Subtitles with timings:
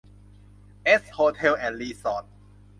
[0.83, 2.25] เอส โฮเทล แอนด์ รีสอร์ท